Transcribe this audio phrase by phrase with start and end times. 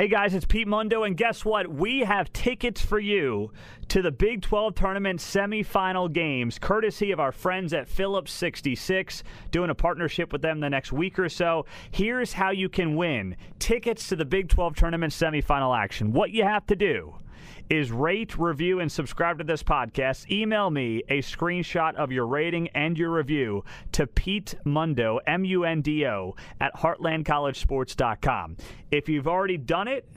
[0.00, 1.68] Hey guys, it's Pete Mundo, and guess what?
[1.70, 3.52] We have tickets for you
[3.88, 9.68] to the Big 12 tournament semifinal games, courtesy of our friends at Phillips 66, doing
[9.68, 11.66] a partnership with them the next week or so.
[11.90, 16.14] Here's how you can win tickets to the Big 12 tournament semifinal action.
[16.14, 17.16] What you have to do
[17.70, 20.28] is rate, review, and subscribe to this podcast.
[20.30, 25.64] Email me a screenshot of your rating and your review to Pete Mundo, M U
[25.64, 28.56] N D O, at heartlandcollegesports.com.
[28.90, 30.08] If you've already done it,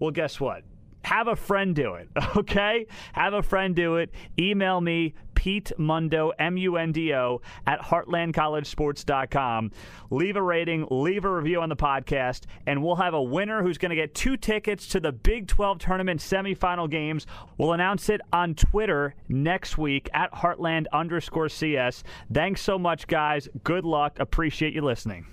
[0.00, 0.64] well, guess what?
[1.04, 2.86] Have a friend do it, okay?
[3.12, 4.10] Have a friend do it.
[4.38, 9.72] Email me, Pete Mundo, M U N D O, at heartlandcollegesports.com.
[10.08, 13.76] Leave a rating, leave a review on the podcast, and we'll have a winner who's
[13.76, 17.26] going to get two tickets to the Big 12 tournament semifinal games.
[17.58, 22.04] We'll announce it on Twitter next week at Heartland underscore CS.
[22.32, 23.46] Thanks so much, guys.
[23.64, 24.18] Good luck.
[24.20, 25.26] Appreciate you listening.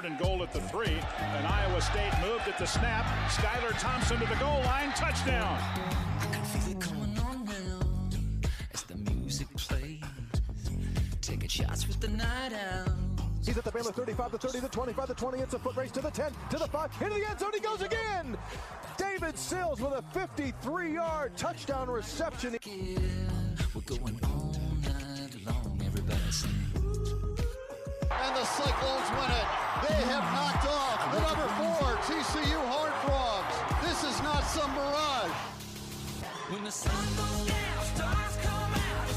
[0.00, 3.04] Third and goal at the three, and Iowa State moved at the snap.
[3.28, 5.58] Skylar Thompson to the goal line, touchdown.
[6.20, 7.80] I can feel it coming on now
[8.72, 10.00] as the music plays.
[11.20, 12.88] Taking shots with the night out.
[13.44, 15.38] He's at the Baylor 35, the 30, the 25, the 20.
[15.38, 17.50] It's a foot race to the 10, to the 5, into the end zone.
[17.52, 18.38] He goes again.
[18.96, 22.56] David Sills with a 53 yard touchdown reception.
[23.74, 25.78] We're going all night long.
[25.84, 26.50] Everybody sing.
[28.10, 29.69] And the Cyclones win it.
[30.00, 33.54] They have knocked off the number four TCU Horned Frogs.
[33.84, 35.30] This is not some mirage.
[36.48, 39.12] When the sun goes down, stars come out.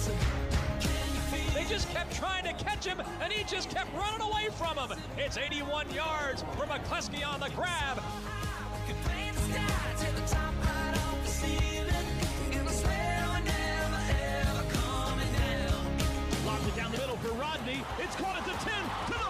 [0.81, 4.19] Can you feel They just kept trying to catch him, and he just kept running
[4.19, 4.99] away from him.
[5.17, 8.03] It's 81 yards for McCluskey on the grab.
[8.85, 12.07] can play in the sky, take the top right off the ceiling.
[12.51, 14.03] And I swear we're never
[14.51, 16.45] ever coming down.
[16.45, 17.79] Locked it down the middle for Rodney.
[17.99, 19.22] It's caught at the 10,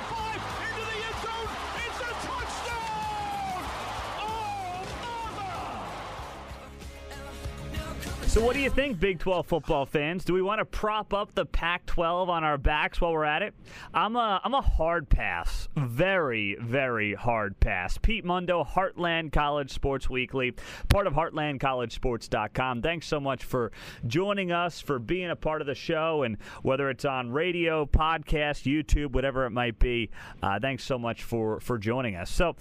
[8.34, 10.26] So, what do you think, Big 12 football fans?
[10.26, 13.44] Do we want to prop up the Pac 12 on our backs while we're at
[13.44, 13.54] it?
[13.94, 15.68] I'm a, I'm a hard pass.
[15.78, 18.00] Very, very hard pass.
[18.00, 20.56] Pete Mundo, Heartland College Sports Weekly,
[20.90, 22.82] part of heartlandcollegesports.com.
[22.82, 23.72] Thanks so much for
[24.08, 28.64] joining us, for being a part of the show, and whether it's on radio, podcast,
[28.64, 30.10] YouTube, whatever it might be,
[30.42, 32.32] uh, thanks so much for, for joining us.
[32.32, 32.56] So,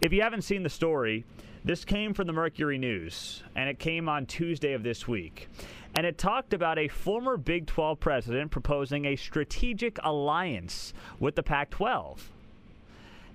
[0.00, 1.26] if you haven't seen the story,
[1.68, 5.50] this came from the Mercury News, and it came on Tuesday of this week.
[5.94, 11.42] And it talked about a former Big 12 president proposing a strategic alliance with the
[11.42, 12.30] Pac 12.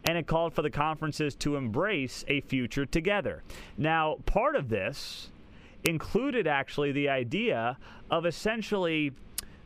[0.06, 3.44] And it called for the conferences to embrace a future together.
[3.78, 5.30] Now, part of this
[5.84, 7.78] included actually the idea
[8.10, 9.12] of essentially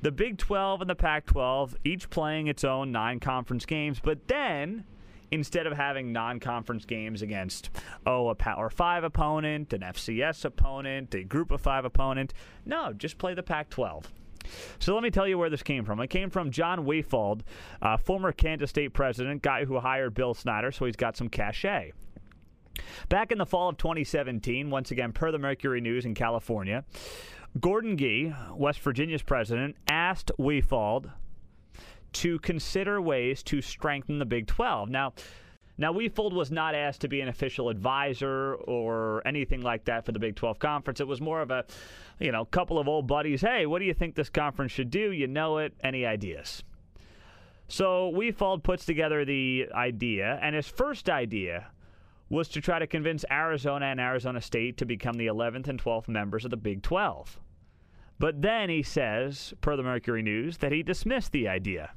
[0.02, 4.28] the Big 12 and the Pac 12 each playing its own nine conference games, but
[4.28, 4.84] then
[5.32, 7.70] instead of having non-conference games against
[8.06, 12.34] oh a power 5 opponent an fcs opponent a group of 5 opponent
[12.66, 14.12] no just play the pac 12
[14.80, 16.00] so let me tell you where this came from.
[16.00, 17.42] It came from John Wefald,
[17.82, 21.92] uh, former Kansas State president, guy who hired Bill Snyder, so he's got some cachet.
[23.10, 26.84] Back in the fall of 2017, once again, per the Mercury News in California,
[27.60, 31.12] Gordon Gee, West Virginia's president, asked Wefald
[32.14, 34.90] to consider ways to strengthen the Big 12.
[34.90, 35.14] Now,
[35.78, 40.12] now Wefald was not asked to be an official advisor or anything like that for
[40.12, 41.00] the Big 12 conference.
[41.00, 41.66] It was more of a,
[42.20, 43.42] you know, couple of old buddies.
[43.42, 45.12] Hey, what do you think this conference should do?
[45.12, 45.74] You know it.
[45.84, 46.64] Any ideas?
[47.68, 51.68] So Wefald puts together the idea, and his first idea
[52.30, 56.08] was to try to convince Arizona and Arizona State to become the 11th and 12th
[56.08, 57.40] members of the Big 12.
[58.20, 61.92] But then he says, per the Mercury News, that he dismissed the idea.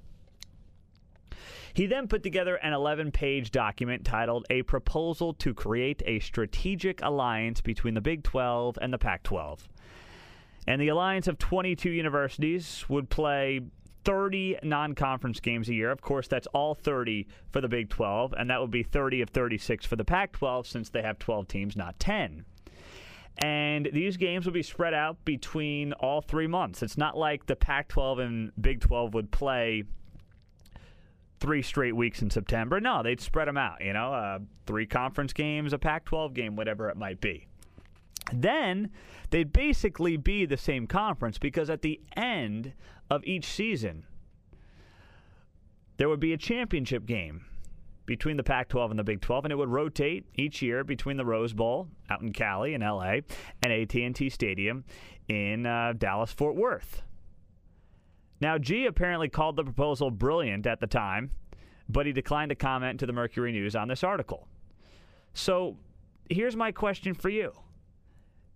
[1.72, 7.00] He then put together an 11 page document titled A Proposal to Create a Strategic
[7.02, 9.68] Alliance Between the Big 12 and the Pac 12.
[10.66, 13.60] And the alliance of 22 universities would play
[14.04, 15.90] 30 non conference games a year.
[15.90, 19.30] Of course, that's all 30 for the Big 12, and that would be 30 of
[19.30, 22.44] 36 for the Pac 12 since they have 12 teams, not 10.
[23.38, 26.82] And these games will be spread out between all three months.
[26.82, 29.84] It's not like the Pac 12 and Big 12 would play
[31.38, 32.80] three straight weeks in September.
[32.80, 36.54] No, they'd spread them out, you know, uh, three conference games, a Pac 12 game,
[36.54, 37.46] whatever it might be.
[38.32, 38.90] Then
[39.30, 42.74] they'd basically be the same conference because at the end
[43.10, 44.04] of each season,
[45.96, 47.46] there would be a championship game
[48.10, 51.16] between the Pac 12 and the Big 12, and it would rotate each year between
[51.16, 53.20] the Rose Bowl out in Cali in LA
[53.62, 54.84] and AT&T Stadium
[55.28, 57.02] in uh, Dallas Fort Worth.
[58.40, 61.30] Now, Gee apparently called the proposal brilliant at the time
[61.92, 64.46] but he declined to comment to the Mercury News on this article.
[65.34, 65.76] So
[66.28, 67.52] here's my question for you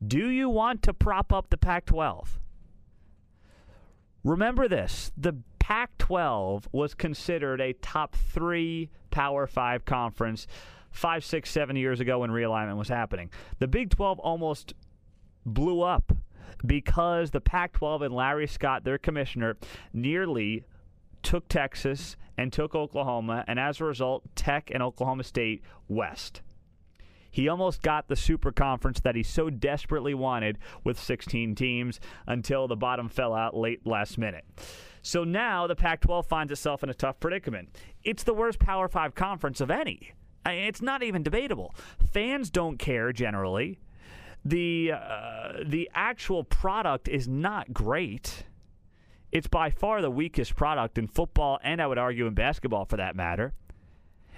[0.07, 2.39] Do you want to prop up the Pac 12?
[4.23, 10.47] Remember this the Pac 12 was considered a top three Power Five conference
[10.91, 13.31] five, six, seven years ago when realignment was happening.
[13.59, 14.75] The Big 12 almost
[15.45, 16.13] blew up
[16.65, 19.57] because the Pac 12 and Larry Scott, their commissioner,
[19.93, 20.65] nearly
[21.23, 26.43] took Texas and took Oklahoma, and as a result, Tech and Oklahoma State west.
[27.35, 31.99] He almost got the super conference that he so desperately wanted with 16 teams
[32.29, 34.45] until the bottom fell out late last minute.
[35.03, 37.77] So now the Pac 12 finds itself in a tough predicament.
[38.05, 40.13] It's the worst Power 5 conference of any.
[40.47, 41.75] It's not even debatable.
[42.13, 43.81] Fans don't care generally.
[44.45, 48.45] The, uh, the actual product is not great.
[49.33, 52.97] It's by far the weakest product in football, and I would argue in basketball for
[52.99, 53.55] that matter.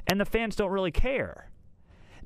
[0.07, 1.51] And the fans don't really care.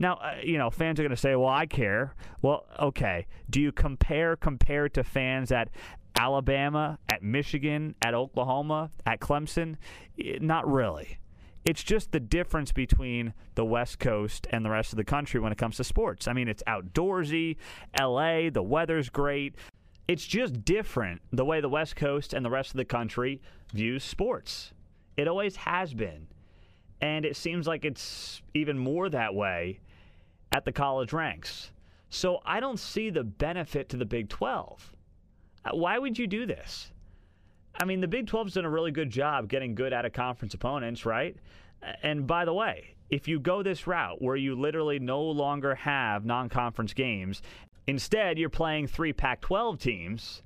[0.00, 2.14] Now, uh, you know, fans are going to say, well, I care.
[2.41, 3.26] Well, okay.
[3.50, 5.69] Do you compare compare to fans at
[6.19, 9.76] Alabama, at Michigan, at Oklahoma, at Clemson?
[10.17, 11.19] Not really.
[11.67, 15.52] It's just the difference between the West Coast and the rest of the country when
[15.52, 16.26] it comes to sports.
[16.26, 17.56] I mean, it's outdoorsy,
[18.00, 19.55] LA, the weather's great.
[20.08, 23.43] It's just different the way the West Coast and the rest of the country
[23.75, 24.73] views sports.
[25.19, 26.29] It always has been.
[27.03, 29.81] And it seems like it's even more that way
[30.52, 31.70] at the college ranks.
[32.08, 34.93] So I don't see the benefit to the Big 12.
[35.64, 36.91] Uh, Why would you do this?
[37.81, 40.55] I mean, the Big 12's done a really good job getting good out of conference
[40.55, 41.37] opponents, right?
[42.02, 46.25] And by the way, if you go this route where you literally no longer have
[46.25, 47.43] non conference games,
[47.87, 50.43] instead you're playing three Pac 12 teams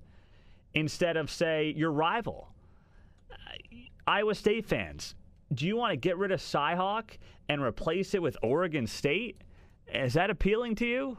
[0.74, 2.48] instead of, say, your rival.
[3.30, 3.36] Uh,
[4.06, 5.14] Iowa State fans,
[5.52, 7.10] do you want to get rid of Cyhawk
[7.48, 9.36] and replace it with Oregon State?
[9.94, 11.18] Is that appealing to you?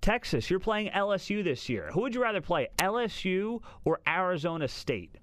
[0.00, 1.90] Texas, you're playing LSU this year.
[1.92, 5.16] Who would you rather play, LSU or Arizona State?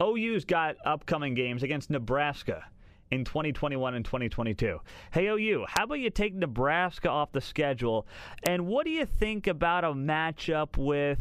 [0.00, 2.64] OU's got upcoming games against Nebraska
[3.10, 4.80] in 2021 and 2022.
[5.12, 8.06] Hey, OU, how about you take Nebraska off the schedule?
[8.44, 11.20] And what do you think about a matchup with,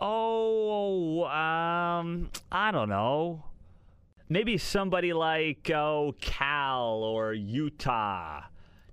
[0.00, 3.44] oh, um, I don't know,
[4.28, 8.42] maybe somebody like, oh, Cal or Utah?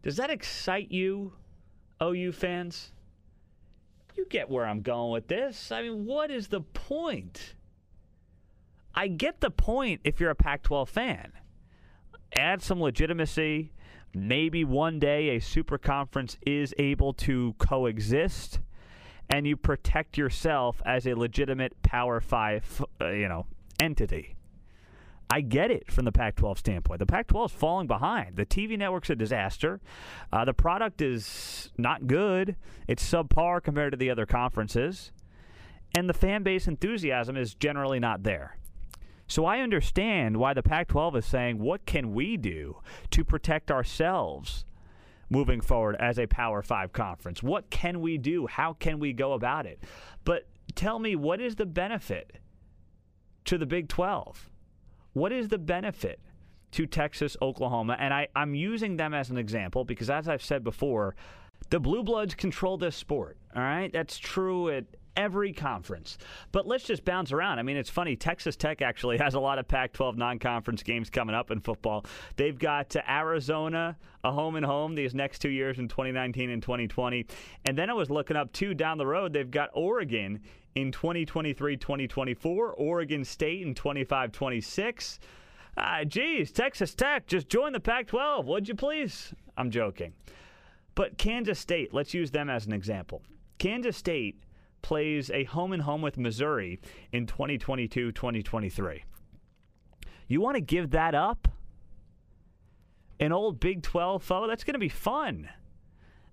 [0.03, 1.33] Does that excite you,
[2.01, 2.91] OU fans?
[4.15, 5.71] You get where I'm going with this.
[5.71, 7.55] I mean, what is the point?
[8.93, 11.33] I get the point if you're a Pac 12 fan.
[12.35, 13.73] Add some legitimacy.
[14.13, 18.59] Maybe one day a super conference is able to coexist
[19.29, 23.45] and you protect yourself as a legitimate Power 5, uh, you know,
[23.81, 24.35] entity.
[25.35, 26.99] I get it from the Pac 12 standpoint.
[26.99, 28.37] The Pac 12 is falling behind.
[28.37, 29.81] The TV network's a disaster.
[30.31, 32.55] Uh, the product is not good,
[32.87, 35.11] it's subpar compared to the other conferences.
[35.93, 38.55] And the fan base enthusiasm is generally not there.
[39.27, 42.77] So I understand why the Pac 12 is saying, what can we do
[43.11, 44.63] to protect ourselves
[45.29, 47.43] moving forward as a Power 5 conference?
[47.43, 48.47] What can we do?
[48.47, 49.83] How can we go about it?
[50.23, 52.37] But tell me, what is the benefit
[53.43, 54.49] to the Big 12?
[55.15, 56.19] What is the benefit
[56.71, 57.95] to Texas, Oklahoma?
[57.97, 61.15] And I, I'm using them as an example because, as I've said before,
[61.69, 63.37] the Blue Bloods control this sport.
[63.55, 63.89] All right.
[63.93, 64.83] That's true at
[65.15, 66.17] every conference.
[66.51, 67.59] But let's just bounce around.
[67.59, 68.15] I mean, it's funny.
[68.15, 71.59] Texas Tech actually has a lot of Pac 12 non conference games coming up in
[71.59, 72.05] football.
[72.35, 76.61] They've got uh, Arizona, a home and home these next two years in 2019 and
[76.61, 77.25] 2020.
[77.65, 80.41] And then I was looking up, too, down the road, they've got Oregon
[80.75, 85.19] in 2023 2024, Oregon State in 25 26.
[85.77, 89.33] Ah, geez, Texas Tech, just join the Pac 12, would you please?
[89.57, 90.13] I'm joking.
[90.95, 93.21] But Kansas State, let's use them as an example.
[93.57, 94.39] Kansas State
[94.85, 96.79] plays a home and home with Missouri
[97.11, 99.03] in 2022 2023.
[100.27, 101.47] You want to give that up?
[103.19, 104.45] An old Big 12 foe?
[104.45, 105.49] That's going to be fun.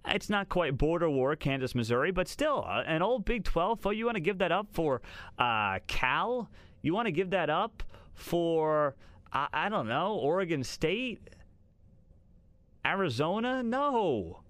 [0.06, 3.90] It's not quite border war, Kansas, Missouri, but still, uh, an old Big 12 foe.
[3.90, 5.00] You want to give that up for
[5.38, 6.50] uh, Cal?
[6.82, 7.82] You want to give that up
[8.12, 8.97] for,
[9.32, 11.21] I I don't know, Oregon State?
[12.85, 13.62] Arizona?
[13.62, 14.42] No.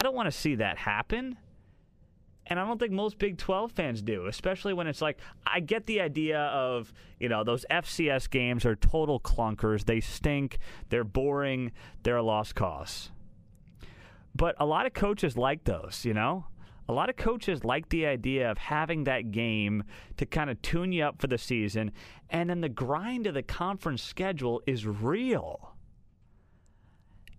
[0.00, 1.36] I don't want to see that happen.
[2.52, 5.16] And I don't think most Big 12 fans do, especially when it's like,
[5.46, 9.86] I get the idea of, you know, those FCS games are total clunkers.
[9.86, 10.58] They stink.
[10.90, 11.72] They're boring.
[12.02, 13.10] They're a lost cause.
[14.34, 16.44] But a lot of coaches like those, you know?
[16.90, 19.84] A lot of coaches like the idea of having that game
[20.18, 21.90] to kind of tune you up for the season.
[22.28, 25.74] And then the grind of the conference schedule is real.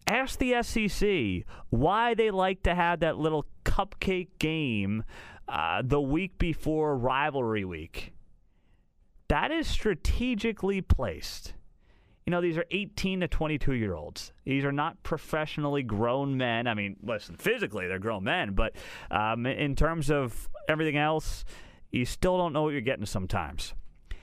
[0.07, 5.03] Ask the SEC why they like to have that little cupcake game
[5.47, 8.13] uh, the week before rivalry week.
[9.29, 11.53] That is strategically placed.
[12.25, 14.31] You know, these are 18 to 22 year olds.
[14.45, 16.67] These are not professionally grown men.
[16.67, 18.75] I mean, listen, physically they're grown men, but
[19.09, 21.43] um, in terms of everything else,
[21.91, 23.73] you still don't know what you're getting sometimes.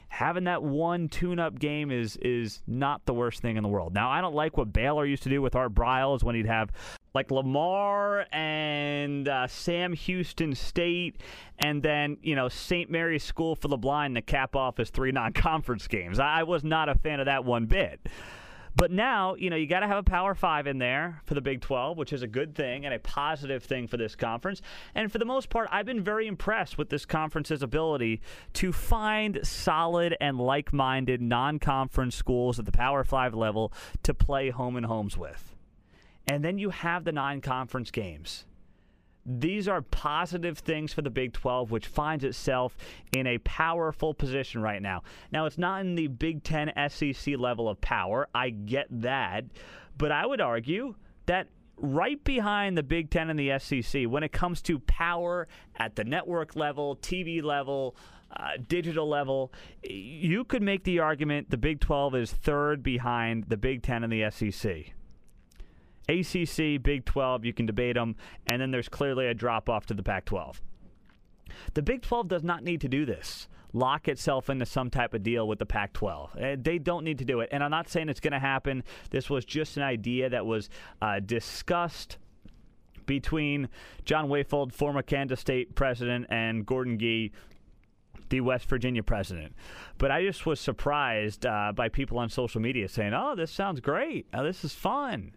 [0.09, 3.95] Having that one tune-up game is is not the worst thing in the world.
[3.95, 6.71] Now, I don't like what Baylor used to do with Art Briles when he'd have
[7.14, 11.20] like Lamar and uh, Sam Houston State,
[11.58, 12.90] and then you know St.
[12.90, 16.18] Mary's School for the Blind to cap off his three non-conference games.
[16.18, 18.00] I, was not a fan of that one bit.
[18.76, 21.40] But now, you know, you got to have a Power Five in there for the
[21.40, 24.62] Big 12, which is a good thing and a positive thing for this conference.
[24.94, 28.20] And for the most part, I've been very impressed with this conference's ability
[28.54, 33.72] to find solid and like minded non conference schools at the Power Five level
[34.04, 35.54] to play home and homes with.
[36.30, 38.44] And then you have the non conference games.
[39.26, 42.76] These are positive things for the Big 12, which finds itself
[43.12, 45.02] in a powerful position right now.
[45.32, 48.28] Now, it's not in the Big 10 SEC level of power.
[48.32, 49.46] I get that.
[49.99, 50.94] But I would argue
[51.26, 55.49] that right behind the Big 10 and the SEC, when it comes to power
[55.80, 57.96] at the network level, TV level,
[58.37, 63.56] uh, digital level, you could make the argument the Big 12 is third behind the
[63.56, 64.92] Big 10 and the SEC.
[66.09, 68.16] ACC, Big 12, you can debate them,
[68.47, 70.61] and then there's clearly a drop off to the Pac 12.
[71.75, 73.49] The Big 12 does not need to do this.
[73.73, 76.37] Lock itself into some type of deal with the Pac 12.
[76.59, 77.50] They don't need to do it.
[77.52, 78.83] And I'm not saying it's going to happen.
[79.11, 80.69] This was just an idea that was
[81.00, 82.19] uh, discussed
[83.07, 83.69] between
[84.04, 87.33] John Wefald, former Kansas State president, and Gordon Gee,
[88.28, 89.54] the West Virginia president.
[89.99, 93.80] But I just was surprised uh, by people on social media saying, oh, this sounds
[93.80, 94.26] great.
[94.33, 95.33] Oh, this is fun.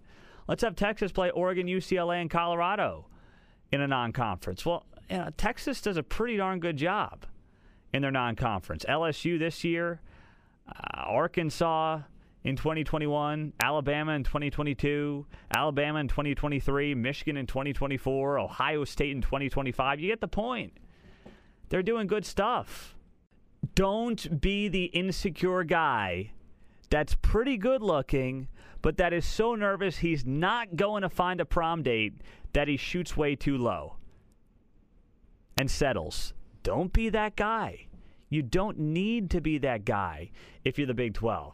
[0.47, 3.07] Let's have Texas play Oregon, UCLA, and Colorado
[3.71, 4.65] in a non conference.
[4.65, 7.25] Well, you know, Texas does a pretty darn good job
[7.93, 8.85] in their non conference.
[8.87, 10.01] LSU this year,
[10.67, 12.01] uh, Arkansas
[12.43, 19.99] in 2021, Alabama in 2022, Alabama in 2023, Michigan in 2024, Ohio State in 2025.
[19.99, 20.73] You get the point.
[21.69, 22.95] They're doing good stuff.
[23.75, 26.31] Don't be the insecure guy
[26.89, 28.47] that's pretty good looking,
[28.83, 32.13] but that is so nervous he's not going to find a prom date
[32.51, 33.95] that he shoots way too low
[35.57, 36.33] and settles.
[36.61, 37.87] Don't be that guy.
[38.29, 40.31] You don't need to be that guy
[40.63, 41.53] if you're the Big 12.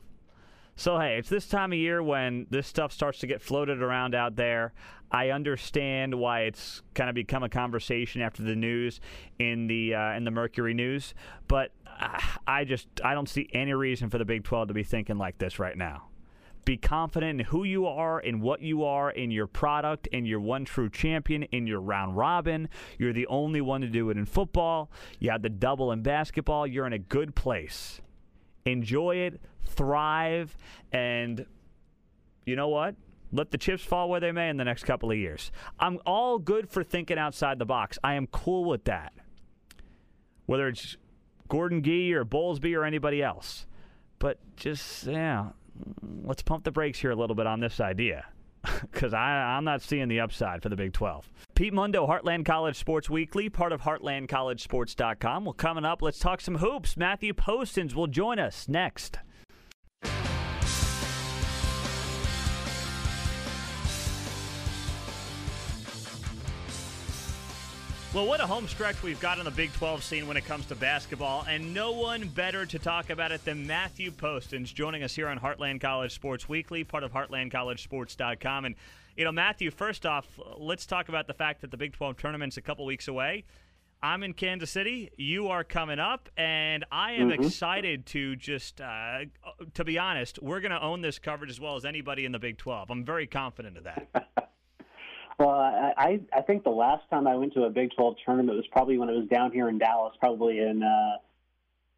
[0.75, 4.15] So, hey, it's this time of year when this stuff starts to get floated around
[4.15, 4.74] out there.
[5.12, 9.01] I understand why it's kind of become a conversation after the news
[9.39, 11.15] in the uh, in the Mercury News,
[11.48, 14.83] but uh, I just I don't see any reason for the Big 12 to be
[14.83, 16.09] thinking like this right now.
[16.66, 20.39] Be confident in who you are, in what you are, in your product, in your
[20.39, 22.70] one true champion, in your round robin.
[22.98, 24.92] You're the only one to do it in football.
[25.20, 26.68] You have the double in basketball.
[26.68, 28.01] You're in a good place.
[28.66, 30.56] Enjoy it, thrive,
[30.92, 31.46] and
[32.46, 32.96] you know what?
[33.32, 35.51] Let the chips fall where they may in the next couple of years.
[35.80, 37.98] I'm all good for thinking outside the box.
[38.04, 39.13] I am cool with that.
[40.46, 40.98] Whether it's
[41.48, 43.68] Gordon Gee or Bowlesby or anybody else.
[44.18, 45.50] But just, yeah,
[46.24, 48.25] let's pump the brakes here a little bit on this idea
[48.81, 51.29] because I'm not seeing the upside for the Big 12.
[51.55, 55.45] Pete Mundo, Heartland College Sports Weekly, part of HeartlandCollegeSports.com.
[55.45, 56.98] Well, coming up, let's talk some hoops.
[56.98, 59.19] Matthew Postins will join us next.
[68.12, 70.66] Well, what a home stretch we've got in the Big 12 scene when it comes
[70.68, 75.13] to basketball, and no one better to talk about it than Matthew Postins joining us
[75.16, 78.66] here on Heartland College Sports Weekly, part of HeartlandCollegeSports.com.
[78.66, 78.75] And,
[79.16, 80.25] you know, Matthew, first off,
[80.58, 83.46] let's talk about the fact that the Big 12 tournament's a couple weeks away.
[84.01, 85.12] I'm in Kansas City.
[85.16, 87.44] You are coming up, and I am Mm-hmm.
[87.44, 89.20] excited to just, uh,
[89.75, 92.39] to be honest, we're going to own this coverage as well as anybody in the
[92.39, 92.89] Big 12.
[92.89, 94.50] I'm very confident of that.
[95.39, 98.58] Well, I, I I think the last time I went to a Big 12 tournament
[98.58, 101.17] was probably when it was down here in Dallas, probably in uh,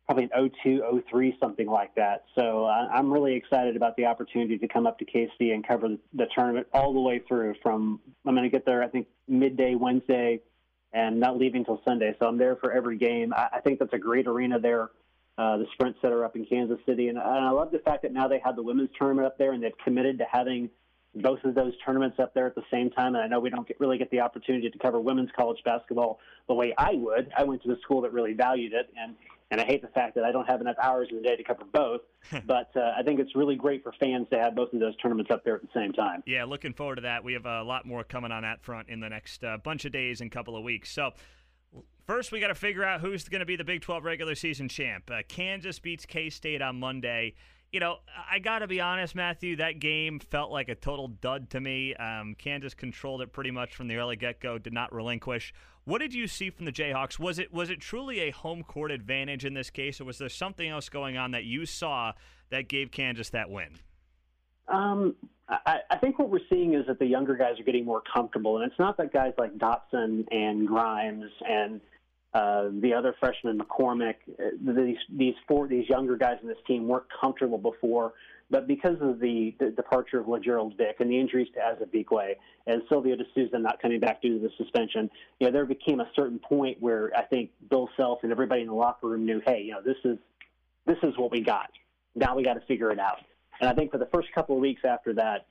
[0.05, 2.25] probably in 02, 03, something like that.
[2.35, 5.89] So uh, I'm really excited about the opportunity to come up to KC and cover
[6.13, 7.55] the tournament all the way through.
[7.63, 10.41] From I'm going to get there, I think midday Wednesday,
[10.93, 12.15] and not leaving till Sunday.
[12.19, 13.33] So I'm there for every game.
[13.33, 14.91] I, I think that's a great arena there.
[15.39, 18.11] Uh, the Sprint Center up in Kansas City, and, and I love the fact that
[18.11, 20.69] now they have the women's tournament up there, and they've committed to having
[21.15, 23.15] both of those tournaments up there at the same time.
[23.15, 26.19] And I know we don't get, really get the opportunity to cover women's college basketball
[26.47, 27.31] the way I would.
[27.37, 29.15] I went to the school that really valued it, and
[29.51, 31.43] and I hate the fact that I don't have enough hours in the day to
[31.43, 32.01] cover both.
[32.45, 35.29] but uh, I think it's really great for fans to have both of those tournaments
[35.29, 36.23] up there at the same time.
[36.25, 37.23] Yeah, looking forward to that.
[37.23, 39.91] We have a lot more coming on that front in the next uh, bunch of
[39.91, 40.91] days and couple of weeks.
[40.91, 41.11] So.
[42.07, 44.67] First, we got to figure out who's going to be the Big 12 regular season
[44.67, 45.09] champ.
[45.09, 47.35] Uh, Kansas beats K State on Monday.
[47.71, 47.99] You know,
[48.29, 51.95] I got to be honest, Matthew, that game felt like a total dud to me.
[51.95, 55.53] Um, Kansas controlled it pretty much from the early get go, did not relinquish.
[55.85, 57.17] What did you see from the Jayhawks?
[57.17, 60.29] Was it was it truly a home court advantage in this case, or was there
[60.29, 62.11] something else going on that you saw
[62.49, 63.79] that gave Kansas that win?
[64.67, 65.15] Um,
[65.47, 68.57] I, I think what we're seeing is that the younger guys are getting more comfortable,
[68.57, 71.81] and it's not that guys like Dotson and Grimes and
[72.33, 76.87] uh, the other freshman McCormick, uh, these these four these younger guys in this team
[76.87, 78.13] weren't comfortable before,
[78.49, 82.35] but because of the, the departure of Lagerald Vick and the injuries to Azubuike
[82.67, 85.09] and Silvio De Sousa not coming back due to the suspension,
[85.39, 88.67] you know, there became a certain point where I think Bill Self and everybody in
[88.67, 90.17] the locker room knew, hey, you know, this is
[90.85, 91.69] this is what we got.
[92.15, 93.19] Now we got to figure it out.
[93.59, 95.47] And I think for the first couple of weeks after that,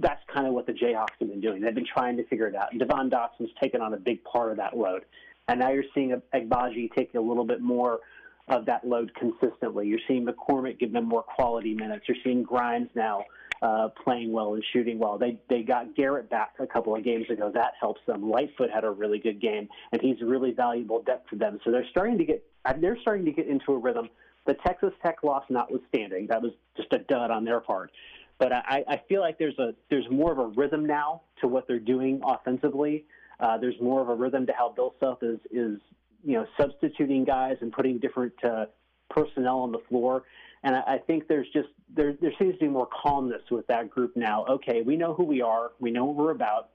[0.00, 1.60] that's kind of what the Jayhawks have been doing.
[1.62, 2.72] They've been trying to figure it out.
[2.72, 5.04] And Devon Dotson's taken on a big part of that load.
[5.48, 8.00] And now you're seeing Agbaji take a little bit more
[8.48, 9.86] of that load consistently.
[9.86, 12.04] You're seeing McCormick give them more quality minutes.
[12.08, 13.24] You're seeing Grimes now
[13.62, 15.16] uh, playing well and shooting well.
[15.16, 17.50] They they got Garrett back a couple of games ago.
[17.52, 18.30] That helps them.
[18.30, 21.58] Lightfoot had a really good game, and he's really valuable depth to them.
[21.64, 22.44] So they're starting to get
[22.78, 24.08] they're starting to get into a rhythm.
[24.46, 27.90] The Texas Tech loss notwithstanding, that was just a dud on their part.
[28.38, 31.66] But I, I feel like there's a there's more of a rhythm now to what
[31.66, 33.06] they're doing offensively.
[33.44, 35.78] Uh, there's more of a rhythm to how Bill Self is is
[36.24, 38.64] you know substituting guys and putting different uh,
[39.10, 40.22] personnel on the floor.
[40.62, 43.90] And I, I think there's just there there seems to be more calmness with that
[43.90, 44.46] group now.
[44.46, 45.72] Okay, we know who we are.
[45.78, 46.70] We know what we're about.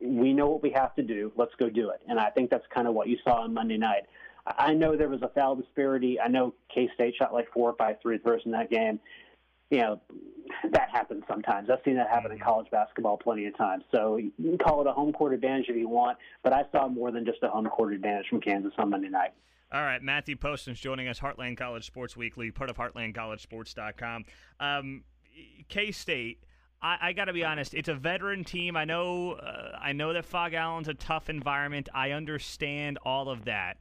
[0.00, 1.32] We know what we have to do.
[1.36, 2.00] Let's go do it.
[2.08, 4.04] And I think that's kind of what you saw on Monday night.
[4.46, 6.18] I know there was a foul disparity.
[6.18, 9.00] I know K State shot like four or five free throws in that game
[9.70, 10.00] you know,
[10.72, 11.70] that happens sometimes.
[11.70, 13.84] I've seen that happen in college basketball plenty of times.
[13.94, 16.88] So you can call it a home court advantage if you want, but I saw
[16.88, 19.30] more than just a home court advantage from Kansas on Monday night.
[19.72, 24.24] All right, Matthew Postins joining us, Heartland College Sports Weekly, part of HeartlandCollegeSports.com.
[24.58, 25.04] Um,
[25.68, 26.42] K State.
[26.82, 27.74] I, I got to be honest.
[27.74, 28.74] It's a veteran team.
[28.74, 29.32] I know.
[29.32, 31.88] Uh, I know that Phog Allen's a tough environment.
[31.94, 33.76] I understand all of that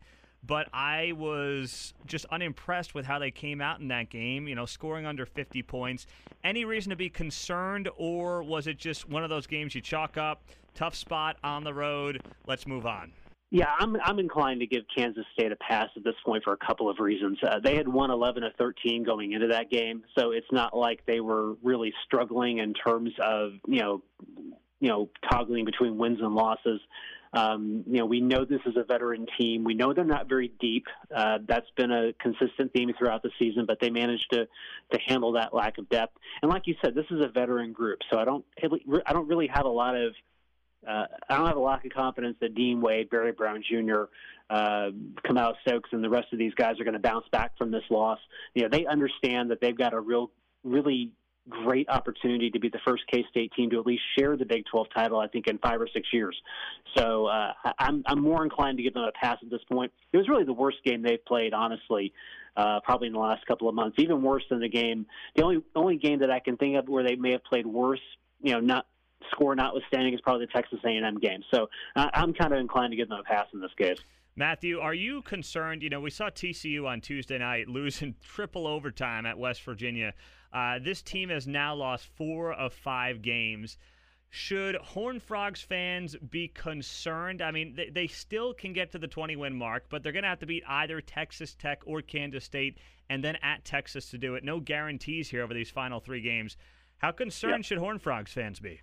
[0.45, 4.65] but I was just unimpressed with how they came out in that game, you know,
[4.65, 6.08] scoring under 50 points.
[6.43, 10.17] Any reason to be concerned, or was it just one of those games you chalk
[10.17, 13.12] up, tough spot on the road, let's move on?
[13.52, 16.58] Yeah, I'm I'm inclined to give Kansas State a pass at this point for a
[16.58, 17.39] couple of reasons.
[17.41, 21.04] Uh, they had won 11 of 13 going into that game, so it's not like
[21.08, 24.04] they were really struggling in terms of you know
[24.80, 26.80] you know toggling between wins and losses.
[27.32, 29.63] Um, you know, we know this is a veteran team.
[29.63, 30.88] We know they're not very deep.
[31.15, 34.48] Uh, that's been a consistent theme throughout the season, but they managed to
[34.92, 36.18] to handle that lack of depth.
[36.42, 38.46] And like you said, this is a veteran group, so I don't
[39.06, 40.13] I don't really have a lot of
[40.88, 44.04] uh, I don't have a lack of confidence that Dean Wade, Barry Brown Jr.,
[44.50, 44.89] uh,
[45.26, 47.84] Kamau Stokes, and the rest of these guys are going to bounce back from this
[47.89, 48.20] loss.
[48.54, 50.32] You know, they understand that they've got a real,
[50.63, 51.12] really
[51.47, 54.65] great opportunity to be the first K State team to at least share the Big
[54.71, 56.39] 12 title, I think, in five or six years.
[56.95, 59.91] So uh, I'm, I'm more inclined to give them a pass at this point.
[60.12, 62.13] It was really the worst game they've played, honestly,
[62.58, 65.06] uh, probably in the last couple of months, even worse than the game.
[65.36, 68.02] The only, only game that I can think of where they may have played worse,
[68.41, 68.86] you know, not
[69.32, 71.43] score notwithstanding, is probably the Texas A&M game.
[71.54, 73.99] So I'm kind of inclined to give them a pass in this case.
[74.36, 75.84] Matthew, are you concerned?
[75.84, 80.13] You know, we saw TCU on Tuesday night losing triple overtime at West Virginia.
[80.52, 83.78] Uh, this team has now lost four of five games.
[84.32, 87.42] Should Horn Frogs fans be concerned?
[87.42, 90.24] I mean, they, they still can get to the 20 win mark, but they're going
[90.24, 92.78] to have to beat either Texas Tech or Kansas State
[93.10, 94.44] and then at Texas to do it.
[94.44, 96.58] No guarantees here over these final three games.
[96.98, 97.66] How concerned Yep.
[97.66, 98.82] should Horn Frogs fans be?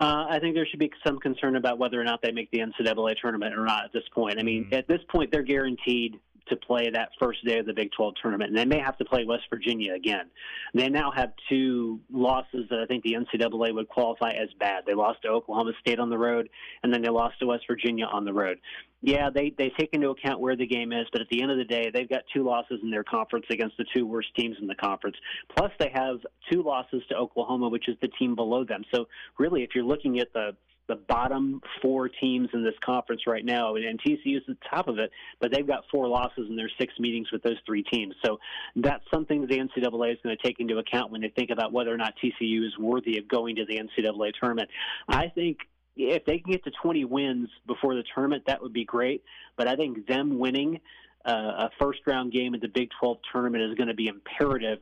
[0.00, 2.60] Uh, I think there should be some concern about whether or not they make the
[2.60, 4.38] NCAA tournament or not at this point.
[4.38, 4.72] I mean, Mhm.
[4.74, 8.50] at this point, they're guaranteed to play that first day of the Big 12 tournament,
[8.50, 10.26] and they may have to play West Virginia again.
[10.74, 14.84] They now have two losses that I think the NCAA would qualify as bad.
[14.86, 16.48] They lost to Oklahoma State on the road,
[16.82, 18.58] and then they lost to West Virginia on the road.
[19.00, 21.58] Yeah, they they take into account where the game is, but at the end of
[21.58, 24.66] the day, they've got two losses in their conference against the two worst teams in
[24.66, 25.16] the conference.
[25.56, 26.16] Plus, they have
[26.50, 28.82] two losses to Oklahoma, which is the team below them.
[28.92, 29.06] So,
[29.38, 30.56] really, if you're looking at the
[30.88, 34.68] the bottom four teams in this conference right now, and, and TCU is at the
[34.68, 37.82] top of it, but they've got four losses in their six meetings with those three
[37.82, 38.14] teams.
[38.24, 38.38] So
[38.76, 41.92] that's something the NCAA is going to take into account when they think about whether
[41.92, 44.70] or not TCU is worthy of going to the NCAA tournament.
[45.08, 45.58] I think
[45.96, 49.22] if they can get to 20 wins before the tournament, that would be great.
[49.56, 50.80] But I think them winning
[51.26, 54.78] uh, a first round game at the Big 12 tournament is going to be imperative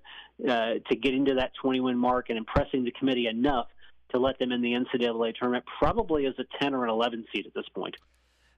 [0.48, 3.66] uh, to get into that 20 win mark and impressing the committee enough
[4.10, 7.46] to let them in the NCAA tournament, probably as a 10 or an 11 seed
[7.46, 7.94] at this point.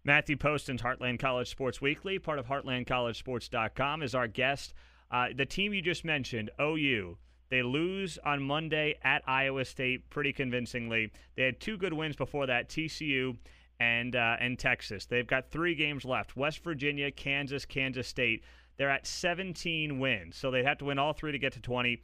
[0.05, 4.75] Matthew Postins Heartland College Sports Weekly, part of HeartlandCollegeSports.com, is our guest.
[5.11, 7.19] Uh, the team you just mentioned, OU,
[7.51, 11.11] they lose on Monday at Iowa State pretty convincingly.
[11.37, 13.37] They had two good wins before that, TCU
[13.81, 15.07] and uh, and Texas.
[15.07, 18.45] They've got three games left: West Virginia, Kansas, Kansas State.
[18.77, 22.01] They're at 17 wins, so they'd have to win all three to get to 20.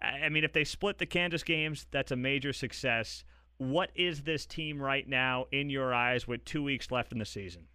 [0.00, 3.24] I mean, if they split the Kansas games, that's a major success.
[3.58, 7.24] What is this team right now in your eyes with two weeks left in the
[7.24, 7.66] season?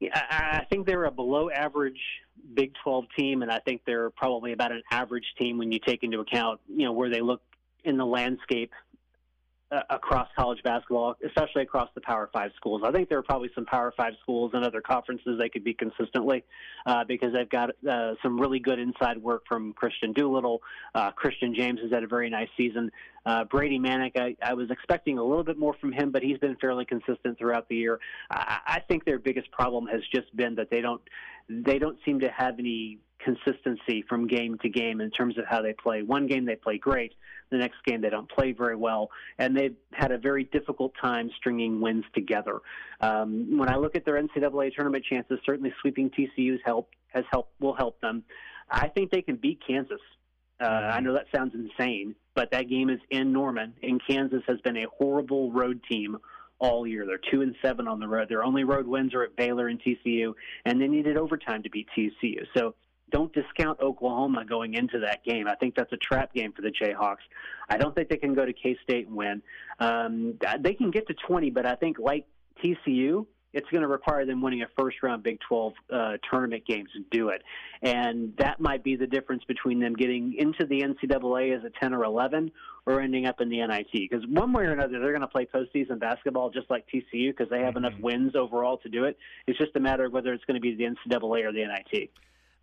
[0.00, 2.00] Yeah, I I think they're a below average
[2.54, 6.02] Big 12 team, and I think they're probably about an average team when you take
[6.02, 7.42] into account, you know, where they look
[7.84, 8.72] in the landscape
[9.90, 12.82] across college basketball, especially across the Power Five schools.
[12.84, 15.74] I think there are probably some Power Five schools and other conferences they could be
[15.74, 16.44] consistently
[16.86, 20.62] uh, because they've got uh, some really good inside work from Kristian Doolittle.
[20.94, 22.90] Uh, Christian James has had a very nice season.
[23.24, 26.38] Uh, Brady Manek, I, I was expecting a little bit more from him, but he's
[26.38, 28.00] been fairly consistent throughout the year.
[28.30, 31.00] I, I think their biggest problem has just been that they don't
[31.48, 35.62] they don't seem to have any consistency from game to game in terms of how
[35.62, 36.02] they play.
[36.02, 37.14] One game they play great,
[37.50, 41.30] the next game they don't play very well, and they've had a very difficult time
[41.36, 42.60] stringing wins together.
[43.00, 47.52] Um, when I look at their NCAA tournament chances, certainly sweeping TCU's help has helped
[47.60, 48.24] will help them.
[48.70, 50.00] I think they can beat Kansas.
[50.60, 54.60] Uh, I know that sounds insane, but that game is in Norman, and Kansas has
[54.60, 56.18] been a horrible road team
[56.62, 57.04] all year.
[57.04, 58.28] They're two and seven on the road.
[58.28, 60.32] Their only road wins are at Baylor and TCU,
[60.64, 62.46] and they needed overtime to beat TCU.
[62.56, 62.74] So
[63.12, 65.46] don't discount Oklahoma going into that game.
[65.46, 67.24] I think that's a trap game for the Jayhawks.
[67.68, 69.42] I don't think they can go to K State and win.
[69.78, 72.26] Um, they can get to 20, but I think like
[72.62, 76.88] TCU, it's going to require them winning a first round Big 12 uh, tournament games
[76.94, 77.42] to do it.
[77.82, 81.92] And that might be the difference between them getting into the NCAA as a 10
[81.92, 82.50] or 11
[82.86, 83.92] or ending up in the NIT.
[83.92, 87.50] Because one way or another, they're going to play postseason basketball just like TCU because
[87.50, 89.18] they have enough wins overall to do it.
[89.46, 92.10] It's just a matter of whether it's going to be the NCAA or the NIT.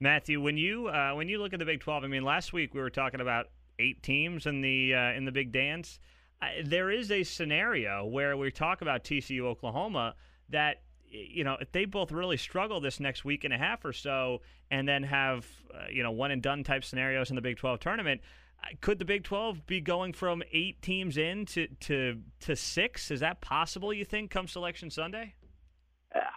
[0.02, 2.74] Matthew, when you uh, when you look at the Big Twelve, I mean, last week
[2.74, 3.48] we were talking about
[3.80, 6.00] eight teams in the uh, in the Big Dance.
[6.42, 10.16] Uh, there is a scenario where we talk about TCU, Oklahoma,
[10.50, 13.92] that you know if they both really struggle this next week and a half or
[13.92, 17.58] so, and then have uh, you know one and done type scenarios in the Big
[17.58, 18.22] Twelve tournament.
[18.64, 23.12] uh, Could the Big Twelve be going from eight teams in to, to to six?
[23.12, 23.94] Is that possible?
[23.94, 25.34] You think come Selection Sunday?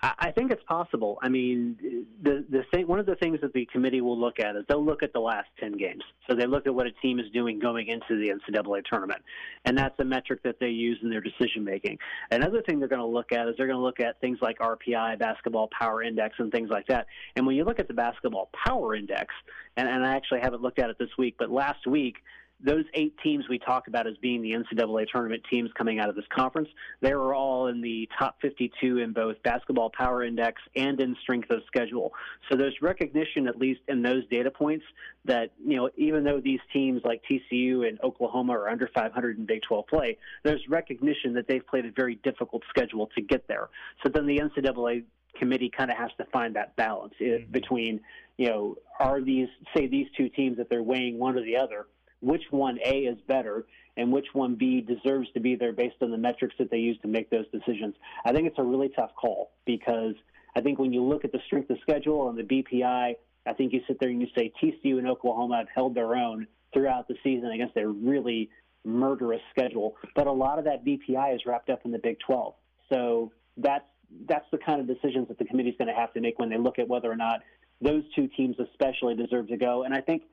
[0.04, 1.18] I think it's possible.
[1.22, 4.64] I mean, the the one of the things that the committee will look at is
[4.68, 6.02] they'll look at the last ten games.
[6.28, 9.22] So they look at what a team is doing going into the NCAA tournament,
[9.64, 11.98] and that's a metric that they use in their decision making.
[12.32, 14.58] Another thing they're going to look at is they're going to look at things like
[14.58, 17.06] RPI, Basketball Power Index, and things like that.
[17.36, 19.32] And when you look at the Basketball Power Index,
[19.76, 22.16] and, and I actually haven't looked at it this week, but last week
[22.64, 26.14] those eight teams we talk about as being the NCAA tournament teams coming out of
[26.14, 26.68] this conference,
[27.00, 31.50] they were all in the top 52 in both basketball power index and in strength
[31.50, 32.12] of schedule.
[32.50, 34.84] So there's recognition, at least in those data points,
[35.24, 39.46] that you know even though these teams like TCU and Oklahoma are under 500 in
[39.46, 43.68] Big 12 play, there's recognition that they've played a very difficult schedule to get there.
[44.02, 45.04] So then the NCAA
[45.38, 48.00] committee kind of has to find that balance eh, between
[48.36, 51.86] you know are these say these two teams that they're weighing one or the other
[52.22, 56.10] which one A is better and which one B deserves to be there based on
[56.10, 57.94] the metrics that they use to make those decisions.
[58.24, 60.14] I think it's a really tough call because
[60.56, 63.72] I think when you look at the strength of schedule and the BPI, I think
[63.72, 67.16] you sit there and you say TCU and Oklahoma have held their own throughout the
[67.22, 68.50] season against a really
[68.84, 69.96] murderous schedule.
[70.14, 72.54] But a lot of that BPI is wrapped up in the Big 12.
[72.90, 73.84] So that's
[74.28, 76.50] that's the kind of decisions that the committee is going to have to make when
[76.50, 77.40] they look at whether or not
[77.80, 79.84] those two teams especially deserve to go.
[79.84, 80.24] And I think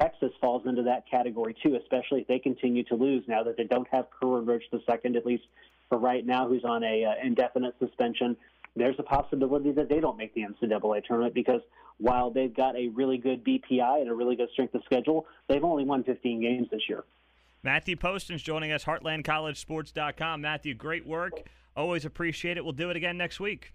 [0.00, 3.64] Texas falls into that category too, especially if they continue to lose now that they
[3.64, 5.44] don't have Kerwin Roach the second, at least
[5.88, 8.36] for right now, who's on a uh, indefinite suspension.
[8.76, 11.60] There's a possibility that they don't make the NCAA tournament because
[11.98, 15.62] while they've got a really good BPI and a really good strength of schedule, they've
[15.62, 17.04] only won 15 games this year.
[17.62, 20.40] Matthew Postins joining us, HeartlandCollegeSports.com.
[20.40, 21.48] Matthew, great work.
[21.76, 22.64] Always appreciate it.
[22.64, 23.72] We'll do it again next week.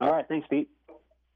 [0.00, 0.70] All right, thanks, Pete.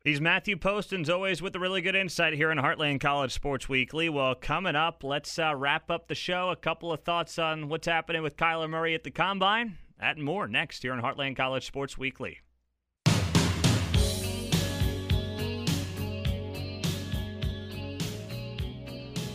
[0.05, 4.09] He's Matthew Postins always with a really good insight here in Heartland College Sports Weekly.
[4.09, 6.49] Well, coming up, let's uh, wrap up the show.
[6.49, 9.79] A couple of thoughts on what's happening with Kyler Murray at the Combine.
[10.01, 12.41] That and more next here in Heartland College Sports Weekly.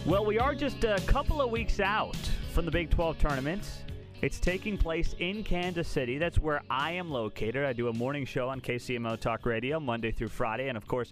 [0.06, 2.18] Well, we are just a couple of weeks out
[2.52, 3.64] from the Big 12 tournament.
[4.20, 6.18] It's taking place in Kansas City.
[6.18, 7.64] That's where I am located.
[7.64, 11.12] I do a morning show on KCMO Talk Radio Monday through Friday, and of course,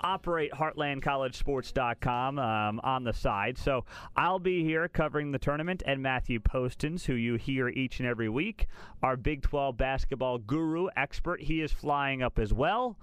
[0.00, 3.58] operate HeartlandCollegeSports.com um, on the side.
[3.58, 3.84] So
[4.16, 8.30] I'll be here covering the tournament, and Matthew Postins, who you hear each and every
[8.30, 8.68] week,
[9.02, 12.96] our Big 12 basketball guru expert, he is flying up as well.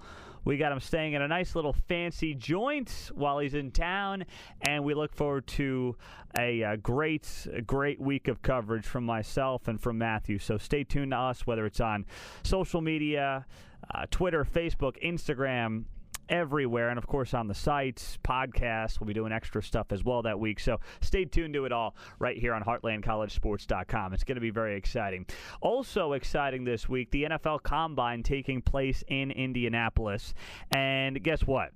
[0.44, 4.24] We got him staying in a nice little fancy joint while he's in town,
[4.60, 5.96] and we look forward to
[6.38, 10.38] a, uh great, a great week of coverage from myself and from Matthew.
[10.38, 12.04] So stay tuned to us, whether it's on
[12.42, 13.46] social media,
[13.94, 15.84] uh, Twitter, Facebook, Instagram,
[16.28, 19.00] everywhere, and of course on the sites, podcasts.
[19.00, 20.60] We'll be doing extra stuff as well that week.
[20.60, 24.12] So stay tuned to it all right here on HeartlandCollegeSports.com.
[24.12, 25.26] It's going to be very exciting.
[25.60, 30.34] Also exciting this week, the NFL Combine taking place in Indianapolis,
[30.70, 31.70] and guess what?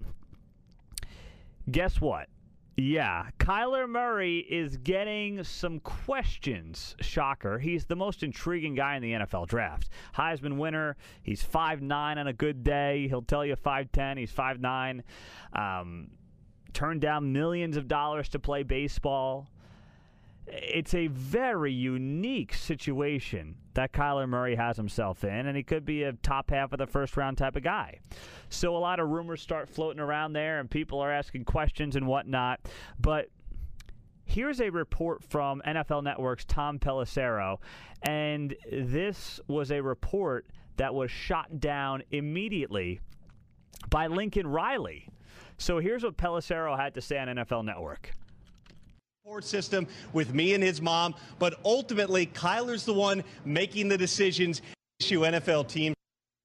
[1.70, 2.28] Guess what?
[2.80, 6.94] Yeah, Kyler Murray is getting some questions.
[7.00, 7.58] Shocker.
[7.58, 9.88] He's the most intriguing guy in the NFL draft.
[10.14, 10.96] Heisman winner.
[11.24, 13.08] He's 5'9 on a good day.
[13.08, 14.18] He'll tell you 5'10.
[14.18, 15.02] He's 5'9.
[15.54, 16.12] Um,
[16.72, 19.48] turned down millions of dollars to play baseball.
[20.46, 26.02] It's a very unique situation that Kyler Murray has himself in, and he could be
[26.02, 28.00] a top half of the first round type of guy.
[28.48, 32.04] So a lot of rumors start floating around there, and people are asking questions and
[32.04, 32.58] whatnot.
[32.98, 33.28] But
[34.24, 37.58] here's a report from NFL Network's Tom Pelissero,
[38.02, 42.98] and this was a report that was shot down immediately
[43.90, 45.08] by Lincoln Riley.
[45.56, 48.10] So here's what Pelissero had to say on NFL Network.
[49.28, 54.62] Support system with me and his mom, but ultimately Kyler's the one making the decisions.
[55.00, 55.94] Issue NFL teams.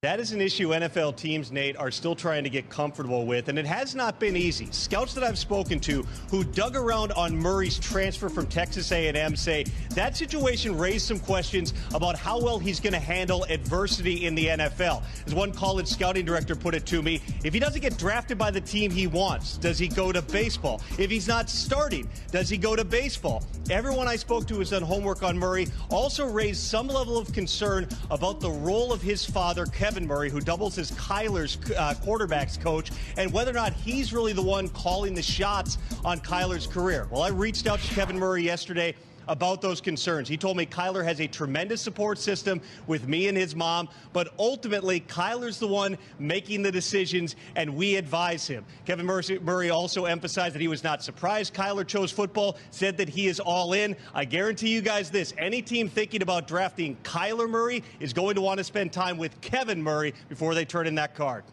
[0.04, 3.58] That is an issue NFL teams, Nate, are still trying to get comfortable with, and
[3.58, 4.68] it has not been easy.
[4.70, 9.64] Scouts that I've spoken to who dug around on Murray's transfer from Texas A&M say
[9.94, 14.48] that situation raised some questions about how well he's going to handle adversity in the
[14.48, 15.02] NFL.
[15.26, 18.50] As one college scouting director put it to me, if he doesn't get drafted by
[18.50, 20.82] the team he wants, does he go to baseball?
[20.98, 23.42] If he's not starting, does he go to baseball?
[23.70, 27.88] Everyone I spoke to who's done homework on Murray also raised some level of concern
[28.10, 32.90] about the role of his father, Kevin Murray, who doubles as Kyler's uh, quarterbacks coach,
[33.16, 37.06] and whether or not he's really the one calling the shots on Kyler's career.
[37.10, 38.94] Well, I reached out to Kevin Murray yesterday
[39.28, 40.28] about those concerns.
[40.28, 44.32] He told me Kyler has a tremendous support system with me and his mom, but
[44.38, 48.64] ultimately Kyler's the one making the decisions and we advise him.
[48.84, 53.26] Kevin Murray also emphasized that he was not surprised Kyler chose football, said that he
[53.26, 53.96] is all in.
[54.14, 58.40] I guarantee you guys this, any team thinking about drafting Kyler Murray is going to
[58.40, 61.44] want to spend time with Kevin Murray before they turn in that card.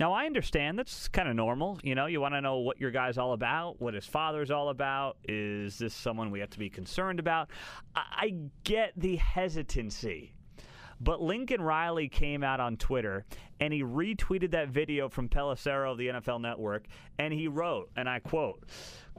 [0.00, 1.78] Now, I understand that's kind of normal.
[1.82, 4.70] You know, you want to know what your guy's all about, what his father's all
[4.70, 5.18] about.
[5.28, 7.50] Is this someone we have to be concerned about?
[7.94, 8.34] I, I
[8.64, 10.32] get the hesitancy.
[11.02, 13.26] But Lincoln Riley came out on Twitter
[13.60, 16.86] and he retweeted that video from Pelissero of the NFL Network
[17.18, 18.64] and he wrote, and I quote,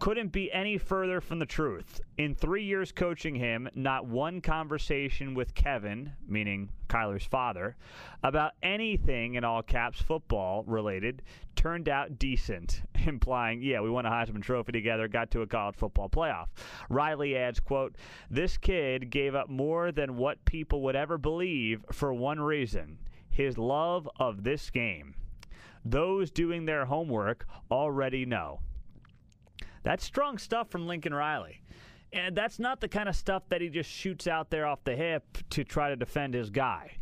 [0.01, 2.01] couldn't be any further from the truth.
[2.17, 7.75] In three years coaching him, not one conversation with Kevin, meaning Kyler's father,
[8.23, 11.21] about anything in all caps football related
[11.55, 15.75] turned out decent, implying, yeah, we won a Heisman Trophy together, got to a college
[15.75, 16.47] football playoff.
[16.89, 17.95] Riley adds, quote,
[18.31, 22.97] this kid gave up more than what people would ever believe for one reason
[23.29, 25.13] his love of this game.
[25.85, 28.61] Those doing their homework already know.
[29.83, 31.61] That's strong stuff from Lincoln Riley.
[32.13, 34.95] And that's not the kind of stuff that he just shoots out there off the
[34.95, 36.97] hip to try to defend his guy.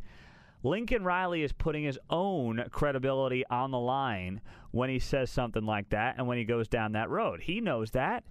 [0.62, 5.90] Lincoln Riley is putting his own credibility on the line when he says something like
[5.90, 7.42] that and when he goes down that road.
[7.42, 8.24] He knows that.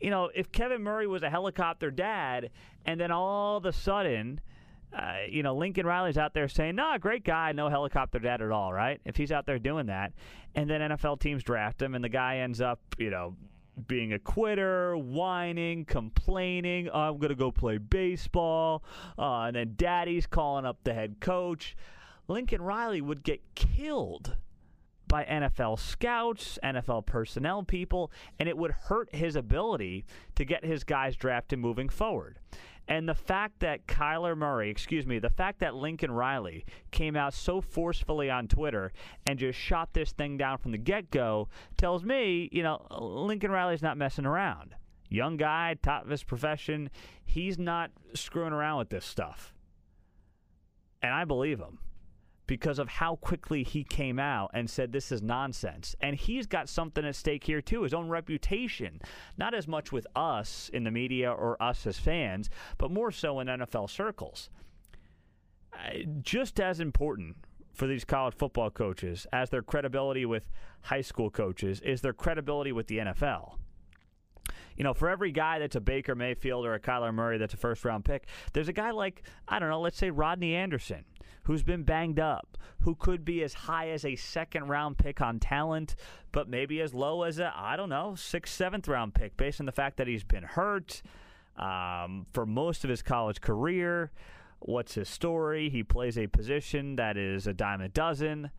[0.00, 2.50] You know, if Kevin Murray was a helicopter dad
[2.84, 4.40] and then all of a sudden,
[4.96, 8.50] uh, you know, Lincoln Riley's out there saying, nah, great guy, no helicopter dad at
[8.50, 9.00] all, right?
[9.04, 10.12] If he's out there doing that,
[10.54, 13.34] and then NFL teams draft him and the guy ends up, you know,
[13.86, 16.88] being a quitter, whining, complaining.
[16.88, 18.82] "Oh, I'm going to go play baseball.
[19.18, 21.76] Uh, and then daddy's calling up the head coach.
[22.28, 24.36] Lincoln Riley would get killed
[25.08, 30.82] by NFL scouts, NFL personnel people, and it would hurt his ability to get his
[30.84, 32.38] guys drafted moving forward.
[32.88, 37.34] And the fact that Kyler Murray, excuse me, the fact that Lincoln Riley came out
[37.34, 38.92] so forcefully on Twitter
[39.26, 43.50] and just shot this thing down from the get go tells me, you know, Lincoln
[43.50, 44.74] Riley's not messing around.
[45.08, 46.90] Young guy, top of his profession,
[47.24, 49.54] he's not screwing around with this stuff.
[51.02, 51.78] And I believe him
[52.46, 55.96] because of how quickly he came out and said this is nonsense.
[56.00, 59.00] And he's got something at stake here too, his own reputation.
[59.36, 63.40] Not as much with us in the media or us as fans, but more so
[63.40, 64.50] in NFL circles.
[66.22, 67.36] Just as important
[67.74, 70.50] for these college football coaches as their credibility with
[70.82, 73.58] high school coaches is their credibility with the NFL
[74.76, 77.58] you know, for every guy that's a Baker Mayfield or a Kyler Murray that's a
[77.58, 81.04] first round pick, there's a guy like, I don't know, let's say Rodney Anderson,
[81.44, 85.38] who's been banged up, who could be as high as a second round pick on
[85.38, 85.96] talent,
[86.32, 89.66] but maybe as low as a, I don't know, sixth, seventh round pick based on
[89.66, 91.02] the fact that he's been hurt
[91.56, 94.12] um, for most of his college career.
[94.60, 95.68] What's his story?
[95.70, 98.50] He plays a position that is a dime a dozen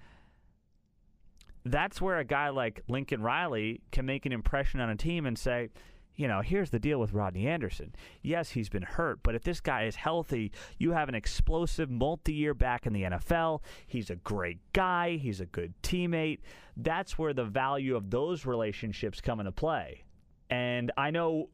[1.71, 5.37] that's where a guy like Lincoln Riley can make an impression on a team and
[5.37, 5.69] say,
[6.17, 7.95] you know, here's the deal with Rodney Anderson.
[8.21, 12.33] Yes, he's been hurt, but if this guy is healthy, you have an explosive multi
[12.33, 13.61] year back in the NFL.
[13.85, 16.39] He's a great guy, he's a good teammate.
[16.75, 20.03] That's where the value of those relationships come into play.
[20.49, 21.49] And I know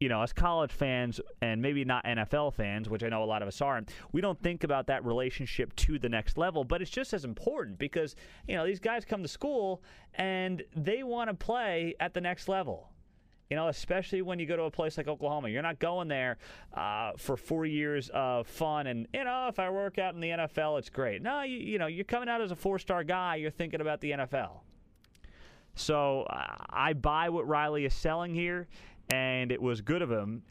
[0.00, 3.42] you know, as college fans and maybe not NFL fans, which I know a lot
[3.42, 6.90] of us aren't, we don't think about that relationship to the next level, but it's
[6.90, 8.16] just as important because,
[8.48, 9.82] you know, these guys come to school
[10.14, 12.89] and they want to play at the next level.
[13.50, 16.38] You know, especially when you go to a place like Oklahoma, you're not going there
[16.72, 20.28] uh, for four years of fun and you know, if I work out in the
[20.28, 21.20] NFL, it's great.
[21.20, 23.36] No, you, you know, you're coming out as a four-star guy.
[23.36, 24.60] You're thinking about the NFL.
[25.74, 28.68] So uh, I buy what Riley is selling here,
[29.12, 30.42] and it was good of him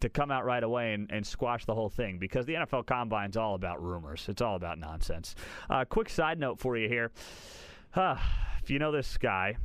[0.00, 3.36] to come out right away and, and squash the whole thing because the NFL Combine's
[3.36, 4.26] all about rumors.
[4.28, 5.34] It's all about nonsense.
[5.70, 7.10] Uh, quick side note for you here.
[8.62, 9.58] If you know this guy,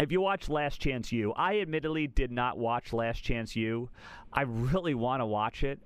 [0.00, 3.90] if you watch Last Chance U, I admittedly did not watch Last Chance U.
[4.32, 5.80] I really want to watch it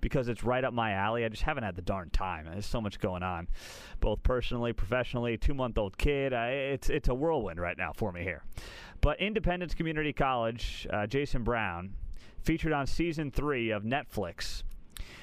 [0.00, 1.24] because it's right up my alley.
[1.24, 2.46] I just haven't had the darn time.
[2.46, 3.48] There's so much going on,
[4.00, 5.38] both personally, professionally.
[5.38, 6.32] Two month old kid.
[6.32, 8.42] I, it's it's a whirlwind right now for me here.
[9.00, 11.94] But Independence Community College, uh, Jason Brown,
[12.42, 14.62] featured on season three of Netflix.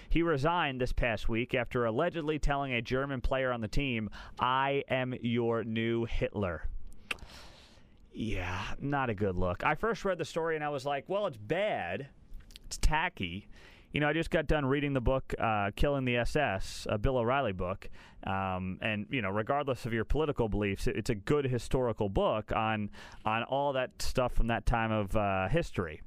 [0.09, 4.83] He resigned this past week after allegedly telling a German player on the team, I
[4.89, 6.63] am your new Hitler.
[8.13, 9.63] Yeah, not a good look.
[9.63, 12.07] I first read the story and I was like, well, it's bad.
[12.65, 13.47] It's tacky.
[13.93, 17.17] You know, I just got done reading the book uh, "Killing the SS," a Bill
[17.17, 17.89] O'Reilly book,
[18.25, 22.53] um, and you know, regardless of your political beliefs, it- it's a good historical book
[22.55, 22.89] on
[23.25, 26.01] on all that stuff from that time of uh, history,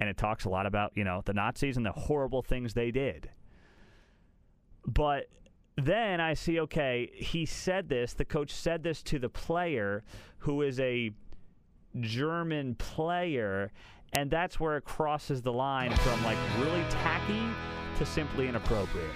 [0.00, 2.90] and it talks a lot about you know the Nazis and the horrible things they
[2.90, 3.28] did.
[4.86, 5.26] But
[5.76, 8.14] then I see, okay, he said this.
[8.14, 10.04] The coach said this to the player,
[10.38, 11.10] who is a
[12.00, 13.70] German player,
[14.12, 17.42] and that's where it crosses the line from like really tacky
[17.98, 19.10] to simply inappropriate.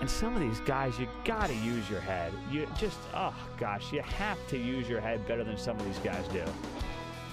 [0.00, 2.32] And some of these guys, you gotta use your head.
[2.50, 5.98] You just, oh gosh, you have to use your head better than some of these
[5.98, 6.44] guys do.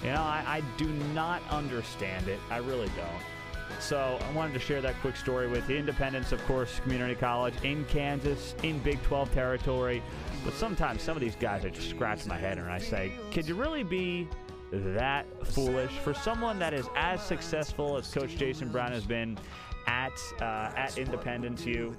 [0.04, 2.38] You know, I, I do not understand it.
[2.48, 3.80] I really don't.
[3.80, 5.68] So I wanted to share that quick story with.
[5.70, 10.02] Independence, of course, community college in Kansas, in Big 12 territory.
[10.44, 13.46] But sometimes some of these guys, I just scratch my head and I say, could
[13.46, 14.28] you really be
[14.72, 19.38] that foolish for someone that is as successful as Coach Jason Brown has been
[19.86, 21.96] at uh, at Independence U?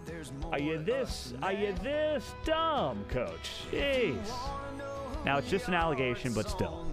[0.52, 1.34] Are you this?
[1.42, 3.66] Are you this dumb, Coach?
[3.72, 4.16] Jeez.
[5.26, 6.88] Now it's just an allegation, but still,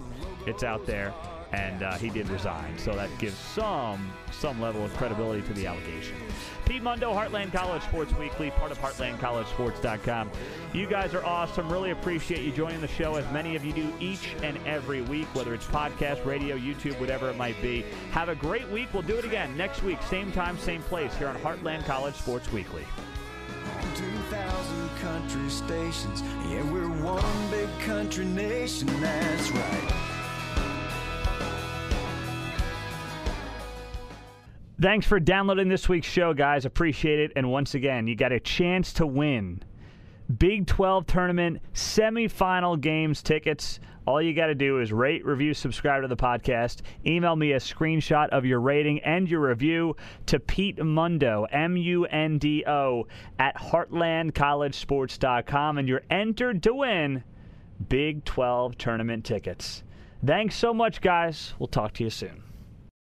[0.46, 1.14] it's out there,
[1.52, 5.66] and uh, he did resign, so that gives some some level of credibility to the
[5.66, 6.14] allegation.
[6.66, 10.30] Pete Mundo, Heartland College Sports Weekly, part of HeartlandCollegeSports.com.
[10.74, 11.72] You guys are awesome.
[11.72, 15.26] Really appreciate you joining the show, as many of you do each and every week,
[15.34, 17.86] whether it's podcast, radio, YouTube, whatever it might be.
[18.10, 18.88] Have a great week.
[18.92, 22.52] We'll do it again next week, same time, same place, here on Heartland College Sports
[22.52, 22.84] Weekly.
[23.94, 26.22] 2,000 country stations.
[26.48, 30.17] Yeah, we're one big country nation, that's right.
[34.80, 36.64] Thanks for downloading this week's show, guys.
[36.64, 37.32] Appreciate it.
[37.34, 39.60] And once again, you got a chance to win
[40.36, 43.80] Big 12 tournament semifinal games tickets.
[44.06, 46.82] All you got to do is rate, review, subscribe to the podcast.
[47.04, 52.04] Email me a screenshot of your rating and your review to Pete Mundo, M U
[52.04, 55.78] N D O, at heartlandcollegesports.com.
[55.78, 57.24] And you're entered to win
[57.88, 59.82] Big 12 tournament tickets.
[60.24, 61.54] Thanks so much, guys.
[61.58, 62.44] We'll talk to you soon.